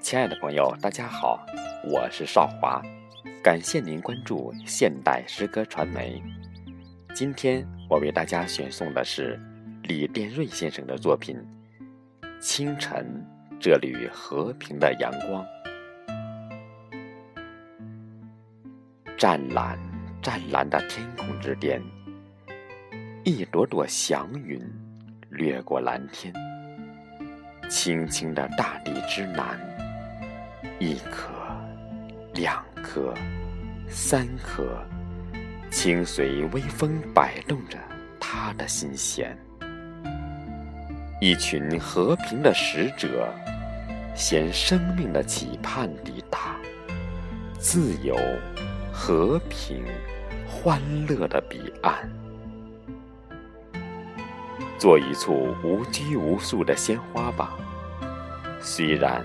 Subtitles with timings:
[0.00, 1.44] 亲爱的朋友，大家好，
[1.84, 2.80] 我是少华，
[3.42, 6.22] 感谢您关注现代诗歌传媒。
[7.12, 9.36] 今天我为大家选送的是
[9.82, 11.36] 李殿瑞先生的作品
[12.40, 13.04] 《清晨
[13.58, 15.44] 这缕和平的阳光》。
[19.18, 19.76] 湛蓝
[20.22, 21.82] 湛蓝的天空之巅，
[23.24, 24.62] 一朵朵祥云
[25.30, 26.32] 掠过蓝天，
[27.68, 29.58] 青青的大地之南。
[30.78, 31.30] 一颗，
[32.34, 33.14] 两颗，
[33.88, 34.84] 三颗，
[35.70, 37.78] 轻随微风摆动着
[38.20, 39.36] 他的心弦。
[41.20, 43.32] 一群和平的使者，
[44.14, 46.56] 携生命的期盼抵达
[47.58, 48.14] 自由、
[48.92, 49.82] 和平、
[50.46, 52.08] 欢乐的彼岸。
[54.78, 57.50] 做一簇无拘无束的鲜花吧，
[58.60, 59.24] 虽然。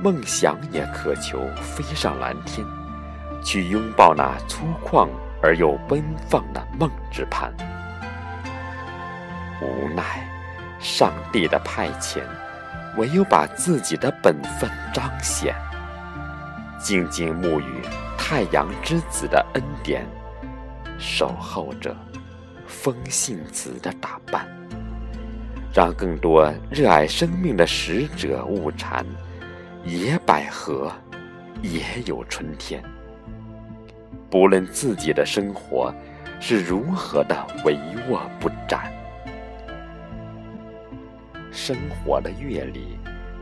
[0.00, 2.66] 梦想也渴求飞上蓝天，
[3.44, 5.08] 去拥抱那粗犷
[5.40, 7.52] 而又奔放的梦之畔。
[9.60, 10.26] 无奈，
[10.80, 12.20] 上帝的派遣，
[12.96, 15.54] 唯有把自己的本分彰显。
[16.80, 17.82] 静静沐浴
[18.18, 20.04] 太阳之子的恩典，
[20.98, 21.94] 守候着
[22.66, 24.48] 风信子的打扮，
[25.72, 29.04] 让更多热爱生命的使者误禅。
[29.84, 30.92] 野百合
[31.60, 32.80] 也有春天。
[34.30, 35.92] 不论自己的生活
[36.38, 37.34] 是如何的
[37.64, 37.76] 帷
[38.08, 38.92] 幄不展，
[41.50, 42.96] 生活的阅历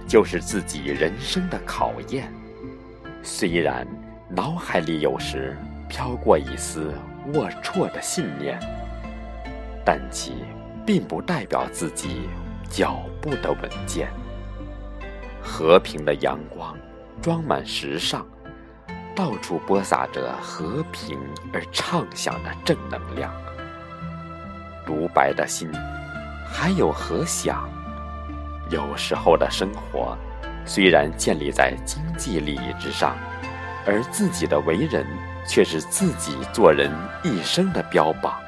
[0.07, 2.33] 就是自己人生的考验。
[3.23, 3.87] 虽然
[4.31, 5.55] 脑海里有时
[5.89, 6.95] 飘过一丝
[7.35, 8.59] 龌龊的信念，
[9.85, 10.33] 但其
[10.93, 12.29] 并不代表自己
[12.69, 14.09] 脚步的稳健。
[15.41, 16.77] 和平的阳光，
[17.23, 18.27] 装满时尚，
[19.15, 21.17] 到处播撒着和平
[21.53, 23.33] 而畅想的正能量。
[24.85, 25.71] 独白的心，
[26.45, 27.71] 还有何想？
[28.69, 30.19] 有时候的生活，
[30.67, 33.17] 虽然建立在经济利益之上，
[33.87, 35.07] 而自己的为人，
[35.47, 36.91] 却是自己做人
[37.23, 38.41] 一生的标榜。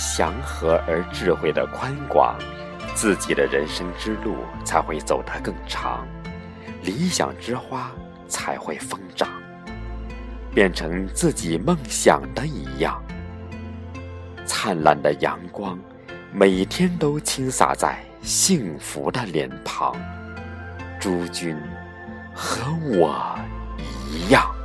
[0.00, 2.34] 祥和而智慧的宽广。
[2.94, 4.34] 自己的人生之路
[4.64, 6.06] 才会走得更长，
[6.82, 7.92] 理想之花
[8.26, 9.28] 才会疯长，
[10.54, 13.00] 变成自己梦想的一样。
[14.44, 15.78] 灿烂的阳光，
[16.32, 19.94] 每天都倾洒在幸福的脸庞。
[20.98, 21.56] 诸君
[22.34, 23.38] 和我
[24.10, 24.59] 一样。